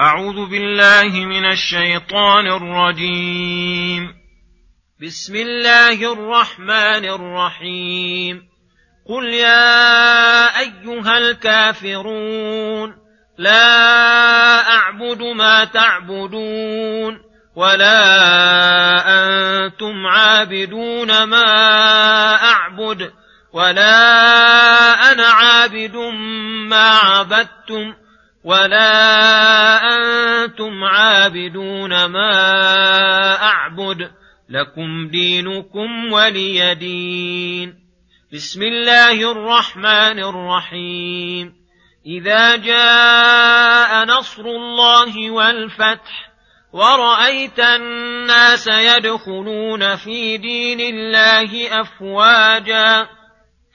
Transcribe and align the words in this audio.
أعوذ 0.00 0.50
بالله 0.50 1.24
من 1.24 1.44
الشيطان 1.44 2.46
الرجيم. 2.46 4.14
بسم 5.02 5.36
الله 5.36 6.12
الرحمن 6.12 7.04
الرحيم. 7.04 8.42
قل 9.08 9.24
يا 9.24 10.58
أيها 10.60 11.18
الكافرون 11.18 12.96
لا 13.38 14.72
أعبد 14.72 15.22
ما 15.22 15.64
تعبدون 15.64 17.18
ولا 17.56 18.02
أنتم 19.06 20.06
عابدون 20.06 21.22
ما 21.22 21.44
أعبد 22.34 23.12
ولا 23.52 23.92
أنا 25.12 25.26
عابد 25.26 25.96
ما 26.68 26.88
عبدتم 26.88 27.94
ولا 28.44 29.80
أنتم 29.96 30.84
عابدون 30.84 32.04
ما 32.04 32.32
أعبد 33.42 34.10
لكم 34.48 35.08
دينكم 35.08 36.12
ولي 36.12 36.74
دين 36.74 37.74
بسم 38.32 38.62
الله 38.62 39.32
الرحمن 39.32 40.18
الرحيم 40.24 41.54
إذا 42.06 42.56
جاء 42.56 44.04
نصر 44.04 44.44
الله 44.44 45.30
والفتح 45.30 46.30
ورأيت 46.72 47.60
الناس 47.60 48.68
يدخلون 48.68 49.96
في 49.96 50.36
دين 50.36 50.80
الله 50.80 51.80
أفواجا 51.80 53.19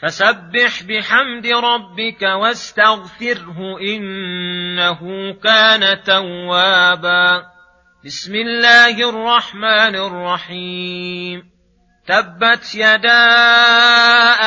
فسبح 0.01 0.83
بحمد 0.83 1.47
ربك 1.47 2.21
واستغفره 2.21 3.79
إنه 3.79 4.99
كان 5.43 6.03
توابا. 6.03 7.45
بسم 8.05 8.35
الله 8.35 9.09
الرحمن 9.09 9.95
الرحيم. 9.95 11.51
تبت 12.07 12.75
يدا 12.75 13.25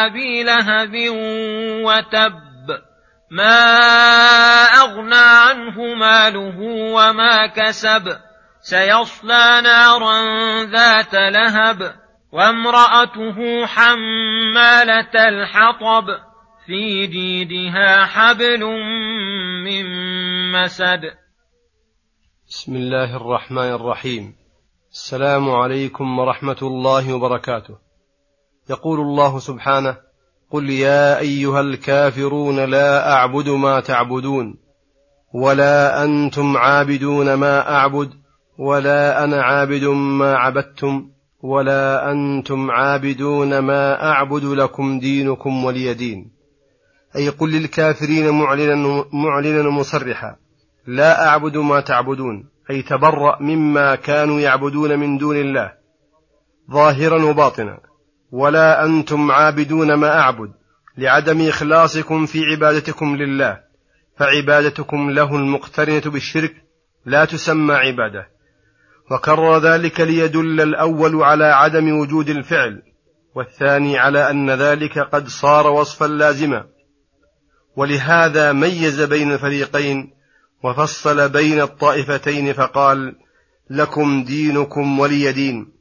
أبي 0.06 0.42
لهب 0.42 0.92
وتب. 1.84 2.38
ما 3.30 3.64
أغنى 4.64 5.14
عنه 5.14 5.94
ماله 5.94 6.58
وما 6.94 7.46
كسب. 7.46 8.16
سيصلى 8.60 9.60
نارا 9.64 10.22
ذات 10.64 11.14
لهب. 11.14 12.07
وامرأته 12.32 13.66
حمالة 13.66 15.28
الحطب 15.28 16.04
في 16.66 17.06
جيدها 17.06 18.04
حبل 18.04 18.64
من 19.64 19.84
مسد. 20.52 21.00
بسم 22.48 22.76
الله 22.76 23.16
الرحمن 23.16 23.72
الرحيم. 23.72 24.34
السلام 24.92 25.50
عليكم 25.50 26.18
ورحمة 26.18 26.56
الله 26.62 27.14
وبركاته. 27.14 27.78
يقول 28.70 29.00
الله 29.00 29.38
سبحانه 29.38 29.96
قل 30.50 30.70
يا 30.70 31.18
أيها 31.18 31.60
الكافرون 31.60 32.64
لا 32.70 33.12
أعبد 33.12 33.48
ما 33.48 33.80
تعبدون 33.80 34.58
ولا 35.34 36.04
أنتم 36.04 36.56
عابدون 36.56 37.34
ما 37.34 37.70
أعبد 37.70 38.10
ولا 38.58 39.24
أنا 39.24 39.42
عابد 39.42 39.84
ما 39.84 40.34
عبدتم. 40.36 41.10
ولا 41.42 42.12
أنتم 42.12 42.70
عابدون 42.70 43.58
ما 43.58 44.10
أعبد 44.10 44.44
لكم 44.44 44.98
دينكم 44.98 45.64
ولي 45.64 45.94
دين. 45.94 46.30
أي 47.16 47.28
قل 47.28 47.52
للكافرين 47.52 48.30
معلنا, 48.30 49.04
معلنا 49.12 49.70
مصرحا. 49.70 50.36
لا 50.86 51.28
أعبد 51.28 51.56
ما 51.56 51.80
تعبدون. 51.80 52.48
أي 52.70 52.82
تبرأ 52.82 53.42
مما 53.42 53.94
كانوا 53.94 54.40
يعبدون 54.40 54.98
من 54.98 55.18
دون 55.18 55.36
الله. 55.36 55.72
ظاهرا 56.70 57.24
وباطنا. 57.24 57.78
ولا 58.32 58.84
أنتم 58.84 59.30
عابدون 59.30 59.94
ما 59.94 60.20
أعبد. 60.20 60.52
لعدم 60.98 61.48
إخلاصكم 61.48 62.26
في 62.26 62.44
عبادتكم 62.44 63.16
لله. 63.16 63.60
فعبادتكم 64.16 65.10
له 65.10 65.36
المقترنة 65.36 66.02
بالشرك. 66.12 66.54
لا 67.06 67.24
تسمى 67.24 67.74
عباده. 67.74 68.37
وكرر 69.10 69.58
ذلك 69.58 70.00
ليدل 70.00 70.60
الأول 70.60 71.22
على 71.22 71.44
عدم 71.44 71.98
وجود 71.98 72.28
الفعل 72.28 72.82
والثاني 73.34 73.98
على 73.98 74.30
أن 74.30 74.50
ذلك 74.50 74.98
قد 74.98 75.28
صار 75.28 75.66
وصفا 75.66 76.04
لازما. 76.04 76.64
ولهذا 77.76 78.52
ميز 78.52 79.00
بين 79.02 79.32
الفريقين 79.32 80.10
وفصل 80.64 81.28
بين 81.28 81.60
الطائفتين 81.60 82.52
فقال 82.52 83.16
لكم 83.70 84.24
دينكم 84.24 84.98
ولي 84.98 85.32
دين. 85.32 85.72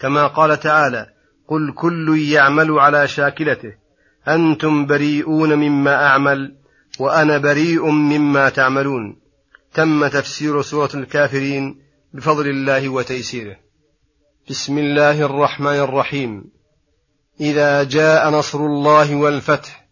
كما 0.00 0.26
قال 0.26 0.60
تعالى 0.60 1.06
قل 1.48 1.72
كل 1.74 2.18
يعمل 2.18 2.70
على 2.70 3.08
شاكلته 3.08 3.72
أنتم 4.28 4.86
بريئون 4.86 5.54
مما 5.54 6.06
أعمل 6.06 6.54
وأنا 6.98 7.38
بريء 7.38 7.90
مما 7.90 8.48
تعملون. 8.48 9.16
تم 9.74 10.06
تفسير 10.06 10.62
سورة 10.62 10.90
الكافرين 10.94 11.89
بفضل 12.14 12.48
الله 12.48 12.88
وتيسيره. 12.88 13.56
بسم 14.50 14.78
الله 14.78 15.20
الرحمن 15.20 15.74
الرحيم. 15.74 16.44
إذا 17.40 17.82
جاء 17.82 18.30
نصر 18.30 18.58
الله 18.58 19.14
والفتح 19.14 19.86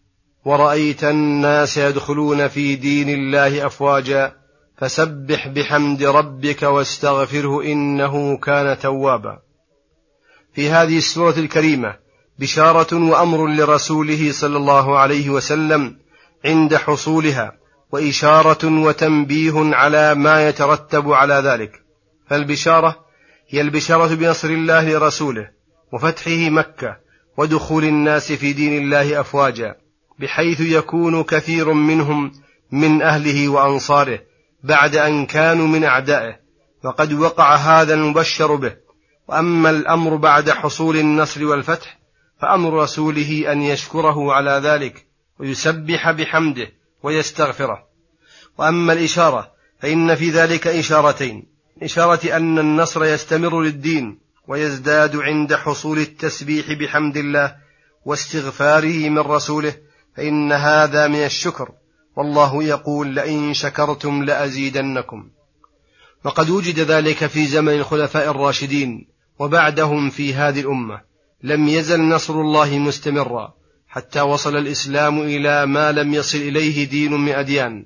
ورأيت 0.45 1.03
الناس 1.03 1.77
يدخلون 1.77 2.47
في 2.47 2.75
دين 2.75 3.09
الله 3.09 3.65
أفواجا 3.65 4.33
فسبح 4.77 5.47
بحمد 5.47 6.03
ربك 6.03 6.63
واستغفره 6.63 7.63
إنه 7.63 8.37
كان 8.37 8.79
توابا. 8.79 9.39
في 10.53 10.69
هذه 10.69 10.97
السورة 10.97 11.39
الكريمة 11.39 11.95
بشارة 12.39 13.09
وأمر 13.09 13.47
لرسوله 13.47 14.31
صلى 14.31 14.57
الله 14.57 14.99
عليه 14.99 15.29
وسلم 15.29 15.97
عند 16.45 16.75
حصولها 16.75 17.53
وإشارة 17.91 18.81
وتنبيه 18.81 19.75
على 19.75 20.15
ما 20.15 20.49
يترتب 20.49 21.11
على 21.11 21.33
ذلك. 21.33 21.88
فالبشارة 22.29 23.05
هي 23.49 23.61
البشارة 23.61 24.15
بنصر 24.15 24.49
الله 24.49 24.89
لرسوله 24.89 25.49
وفتحه 25.93 26.49
مكة 26.49 26.97
ودخول 27.37 27.83
الناس 27.83 28.31
في 28.31 28.53
دين 28.53 28.83
الله 28.83 29.19
أفواجا 29.19 29.75
بحيث 30.19 30.61
يكون 30.61 31.23
كثير 31.23 31.73
منهم 31.73 32.31
من 32.71 33.01
أهله 33.01 33.49
وأنصاره 33.49 34.19
بعد 34.63 34.95
أن 34.95 35.25
كانوا 35.25 35.67
من 35.67 35.83
أعدائه 35.83 36.39
وقد 36.83 37.13
وقع 37.13 37.55
هذا 37.55 37.93
المبشر 37.93 38.55
به. 38.55 38.75
وأما 39.27 39.69
الأمر 39.69 40.15
بعد 40.15 40.49
حصول 40.49 40.97
النصر 40.97 41.45
والفتح 41.45 41.99
فأمر 42.41 42.73
رسوله 42.73 43.51
أن 43.51 43.61
يشكره 43.61 44.33
على 44.33 44.51
ذلك 44.51 45.05
ويسبح 45.39 46.11
بحمده 46.11 46.67
ويستغفره. 47.03 47.83
وأما 48.57 48.93
الإشارة 48.93 49.51
فإن 49.79 50.15
في 50.15 50.29
ذلك 50.29 50.67
إشارتين. 50.67 51.58
اشاره 51.83 52.37
أن 52.37 52.59
النصر 52.59 53.05
يستمر 53.05 53.61
للدين 53.61 54.19
ويزداد 54.47 55.15
عند 55.15 55.53
حصول 55.53 55.99
التسبيح 55.99 56.73
بحمد 56.73 57.17
الله 57.17 57.55
واستغفاره 58.05 59.09
من 59.09 59.19
رسوله 59.19 59.73
فإن 60.15 60.51
هذا 60.51 61.07
من 61.07 61.25
الشكر. 61.25 61.71
والله 62.15 62.63
يقول 62.63 63.07
لئن 63.15 63.53
شكرتم 63.53 64.23
لأزيدنكم. 64.23 65.29
وقد 66.25 66.49
وجد 66.49 66.79
ذلك 66.79 67.25
في 67.25 67.45
زمن 67.45 67.73
الخلفاء 67.73 68.31
الراشدين 68.31 69.07
وبعدهم 69.39 70.09
في 70.09 70.33
هذه 70.33 70.59
الأمة. 70.59 71.01
لم 71.43 71.67
يزل 71.67 72.01
نصر 72.01 72.41
الله 72.41 72.77
مستمرا 72.77 73.53
حتى 73.87 74.21
وصل 74.21 74.57
الإسلام 74.57 75.21
إلى 75.21 75.65
ما 75.65 75.91
لم 75.91 76.13
يصل 76.13 76.37
إليه 76.37 76.89
دين 76.89 77.13
من 77.13 77.31
أديان 77.31 77.85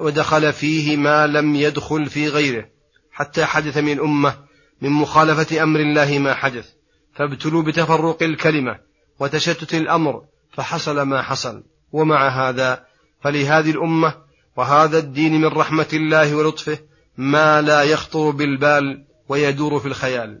ودخل 0.00 0.52
فيه 0.52 0.96
ما 0.96 1.26
لم 1.26 1.54
يدخل 1.54 2.06
في 2.06 2.28
غيره. 2.28 2.79
حتى 3.20 3.44
حدث 3.44 3.76
من 3.76 3.92
الأمة 3.92 4.34
من 4.80 4.90
مخالفة 4.90 5.62
أمر 5.62 5.80
الله 5.80 6.18
ما 6.18 6.34
حدث. 6.34 6.68
فابتلوا 7.14 7.62
بتفرق 7.62 8.22
الكلمة 8.22 8.78
وتشتت 9.18 9.74
الأمر 9.74 10.22
فحصل 10.52 11.02
ما 11.02 11.22
حصل. 11.22 11.62
ومع 11.92 12.28
هذا 12.28 12.84
فلهذه 13.22 13.70
الأمة 13.70 14.14
وهذا 14.56 14.98
الدين 14.98 15.40
من 15.40 15.46
رحمة 15.46 15.86
الله 15.92 16.34
ولطفه 16.34 16.78
ما 17.16 17.62
لا 17.62 17.82
يخطر 17.82 18.30
بالبال 18.30 19.04
ويدور 19.28 19.80
في 19.80 19.86
الخيال. 19.86 20.38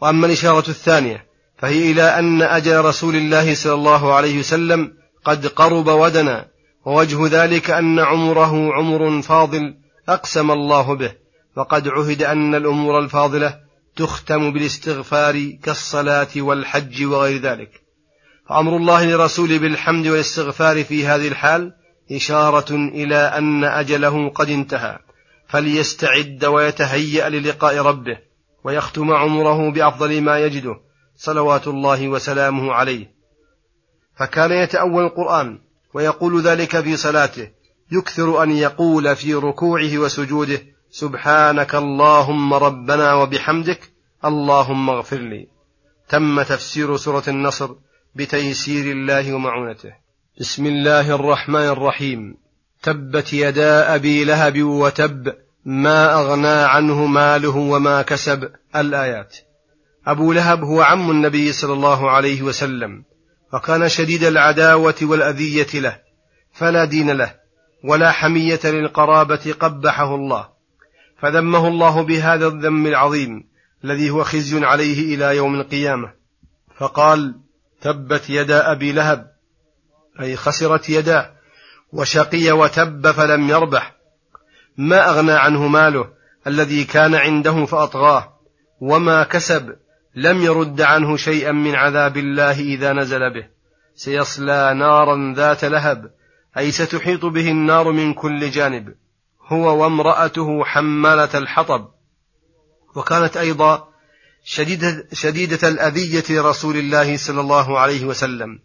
وأما 0.00 0.26
الإشارة 0.26 0.68
الثانية 0.68 1.26
فهي 1.58 1.92
إلى 1.92 2.02
أن 2.02 2.42
أجل 2.42 2.84
رسول 2.84 3.16
الله 3.16 3.54
صلى 3.54 3.74
الله 3.74 4.14
عليه 4.14 4.38
وسلم 4.38 4.92
قد 5.24 5.46
قرب 5.46 5.88
ودنا 5.88 6.48
ووجه 6.86 7.26
ذلك 7.26 7.70
أن 7.70 7.98
عمره 7.98 8.74
عمر 8.74 9.22
فاضل 9.22 9.74
أقسم 10.08 10.50
الله 10.50 10.96
به. 10.96 11.27
وقد 11.58 11.88
عهد 11.88 12.22
أن 12.22 12.54
الأمور 12.54 12.98
الفاضلة 12.98 13.58
تختم 13.96 14.52
بالاستغفار 14.52 15.50
كالصلاة 15.62 16.28
والحج 16.36 17.04
وغير 17.04 17.40
ذلك. 17.40 17.70
فأمر 18.48 18.76
الله 18.76 19.04
لرسوله 19.04 19.58
بالحمد 19.58 20.06
والاستغفار 20.06 20.84
في 20.84 21.06
هذه 21.06 21.28
الحال 21.28 21.72
إشارة 22.12 22.74
إلى 22.74 23.16
أن 23.16 23.64
أجله 23.64 24.28
قد 24.28 24.50
انتهى. 24.50 24.98
فليستعد 25.48 26.44
ويتهيأ 26.44 27.28
للقاء 27.28 27.78
ربه 27.78 28.18
ويختم 28.64 29.12
عمره 29.12 29.70
بأفضل 29.70 30.22
ما 30.22 30.38
يجده 30.38 30.76
صلوات 31.16 31.68
الله 31.68 32.08
وسلامه 32.08 32.72
عليه. 32.72 33.06
فكان 34.18 34.52
يتأول 34.52 35.04
القرآن 35.04 35.58
ويقول 35.94 36.42
ذلك 36.42 36.80
في 36.80 36.96
صلاته 36.96 37.48
يكثر 37.92 38.42
أن 38.42 38.50
يقول 38.50 39.16
في 39.16 39.34
ركوعه 39.34 39.98
وسجوده 39.98 40.77
سبحانك 40.90 41.74
اللهم 41.74 42.54
ربنا 42.54 43.14
وبحمدك 43.14 43.80
اللهم 44.24 44.90
اغفر 44.90 45.16
لي. 45.18 45.46
تم 46.08 46.42
تفسير 46.42 46.96
سورة 46.96 47.22
النصر 47.28 47.70
بتيسير 48.14 48.92
الله 48.92 49.32
ومعونته. 49.32 49.92
بسم 50.40 50.66
الله 50.66 51.14
الرحمن 51.14 51.68
الرحيم. 51.68 52.36
تبت 52.82 53.32
يدا 53.32 53.94
أبي 53.94 54.24
لهب 54.24 54.62
وتب 54.62 55.34
ما 55.64 56.14
أغنى 56.14 56.48
عنه 56.48 57.06
ماله 57.06 57.56
وما 57.56 58.02
كسب 58.02 58.50
الآيات. 58.76 59.36
أبو 60.06 60.32
لهب 60.32 60.64
هو 60.64 60.82
عم 60.82 61.10
النبي 61.10 61.52
صلى 61.52 61.72
الله 61.72 62.10
عليه 62.10 62.42
وسلم 62.42 63.04
وكان 63.52 63.88
شديد 63.88 64.24
العداوة 64.24 64.94
والأذية 65.02 65.80
له 65.80 65.98
فلا 66.52 66.84
دين 66.84 67.10
له 67.10 67.34
ولا 67.84 68.10
حمية 68.10 68.60
للقرابة 68.64 69.54
قبحه 69.60 70.14
الله. 70.14 70.57
فذمه 71.18 71.68
الله 71.68 72.02
بهذا 72.02 72.46
الذم 72.46 72.86
العظيم 72.86 73.44
الذي 73.84 74.10
هو 74.10 74.24
خزي 74.24 74.64
عليه 74.64 75.14
إلى 75.14 75.36
يوم 75.36 75.54
القيامة. 75.54 76.12
فقال 76.76 77.34
تبت 77.80 78.30
يدا 78.30 78.72
أبي 78.72 78.92
لهب 78.92 79.26
أي 80.20 80.36
خسرت 80.36 80.90
يداه 80.90 81.30
وشقي 81.92 82.50
وتب 82.50 83.10
فلم 83.10 83.48
يربح. 83.48 83.94
ما 84.76 85.10
أغنى 85.10 85.32
عنه 85.32 85.66
ماله 85.66 86.08
الذي 86.46 86.84
كان 86.84 87.14
عنده 87.14 87.64
فأطغاه 87.64 88.32
وما 88.80 89.24
كسب 89.24 89.76
لم 90.14 90.42
يرد 90.42 90.80
عنه 90.80 91.16
شيئا 91.16 91.52
من 91.52 91.74
عذاب 91.74 92.16
الله 92.16 92.60
إذا 92.60 92.92
نزل 92.92 93.34
به. 93.34 93.46
سيصلى 93.94 94.74
نارا 94.74 95.34
ذات 95.36 95.64
لهب 95.64 96.10
أي 96.58 96.70
ستحيط 96.70 97.24
به 97.24 97.50
النار 97.50 97.92
من 97.92 98.14
كل 98.14 98.50
جانب. 98.50 98.94
هو 99.48 99.82
وامرأته 99.82 100.64
حمالة 100.64 101.38
الحطب. 101.38 101.88
وكانت 102.96 103.36
أيضا 103.36 103.88
شديدة, 104.44 105.08
شديدة 105.12 105.68
الأذية 105.68 106.24
لرسول 106.30 106.76
الله 106.76 107.16
صلى 107.16 107.40
الله 107.40 107.78
عليه 107.78 108.04
وسلم. 108.04 108.58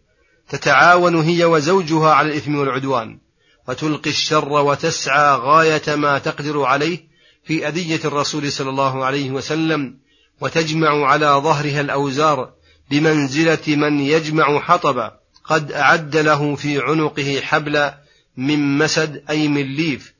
تتعاون 0.49 1.15
هي 1.15 1.45
وزوجها 1.45 2.13
على 2.13 2.27
الإثم 2.27 2.55
والعدوان. 2.55 3.19
وتلقي 3.67 4.09
الشر 4.09 4.49
وتسعى 4.49 5.35
غاية 5.35 5.95
ما 5.95 6.17
تقدر 6.17 6.63
عليه 6.63 6.99
في 7.43 7.67
أذية 7.67 7.99
الرسول 8.05 8.51
صلى 8.51 8.69
الله 8.69 9.05
عليه 9.05 9.31
وسلم. 9.31 9.97
وتجمع 10.41 11.05
على 11.05 11.25
ظهرها 11.25 11.81
الأوزار 11.81 12.49
بمنزلة 12.91 13.75
من 13.75 13.99
يجمع 13.99 14.59
حطبا. 14.59 15.11
قد 15.43 15.71
أعد 15.71 16.17
له 16.17 16.55
في 16.55 16.79
عنقه 16.81 17.41
حبلا 17.41 17.97
من 18.37 18.77
مسد 18.77 19.23
أي 19.29 19.47
من 19.47 19.75
ليف. 19.75 20.13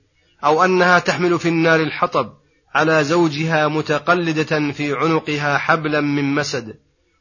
أو 0.43 0.65
أنها 0.65 0.99
تحمل 0.99 1.39
في 1.39 1.49
النار 1.49 1.79
الحطب 1.79 2.33
على 2.75 3.03
زوجها 3.03 3.67
متقلدة 3.67 4.71
في 4.71 4.93
عنقها 4.93 5.57
حبلا 5.57 6.01
من 6.01 6.35
مسد. 6.35 6.79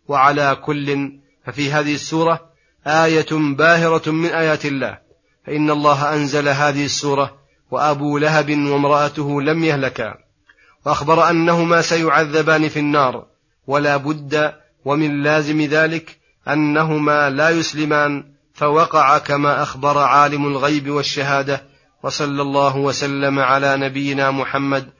وعلى 0.08 0.56
كل 0.64 1.12
ففي 1.46 1.72
هذه 1.72 1.94
السورة 1.94 2.40
آية 2.86 3.26
باهرة 3.32 4.10
من 4.10 4.28
آيات 4.28 4.66
الله. 4.66 4.98
فإن 5.46 5.70
الله 5.70 6.14
أنزل 6.14 6.48
هذه 6.48 6.84
السورة 6.84 7.36
وأبو 7.70 8.18
لهب 8.18 8.50
وامرأته 8.50 9.42
لم 9.42 9.64
يهلكا. 9.64 10.14
وأخبر 10.86 11.30
أنهما 11.30 11.82
سيعذبان 11.82 12.68
في 12.68 12.78
النار. 12.78 13.26
ولا 13.66 13.96
بد 13.96 14.52
ومن 14.84 15.22
لازم 15.22 15.62
ذلك 15.62 16.18
أنهما 16.48 17.30
لا 17.30 17.50
يسلمان. 17.50 18.24
فوقع 18.54 19.18
كما 19.18 19.62
أخبر 19.62 19.98
عالم 19.98 20.46
الغيب 20.46 20.90
والشهادة 20.90 21.71
وصلى 22.02 22.42
الله 22.42 22.76
وسلم 22.76 23.38
على 23.38 23.76
نبينا 23.76 24.30
محمد 24.30 24.90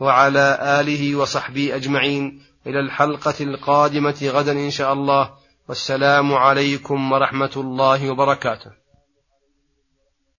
وعلى 0.00 0.58
آله 0.80 1.16
وصحبه 1.16 1.76
أجمعين. 1.76 2.42
إلى 2.66 2.80
الحلقة 2.80 3.34
القادمة 3.40 4.18
غدا 4.22 4.52
إن 4.52 4.70
شاء 4.70 4.92
الله. 4.92 5.30
والسلام 5.68 6.34
عليكم 6.34 7.12
ورحمة 7.12 7.52
الله 7.56 8.10
وبركاته. 8.10 8.81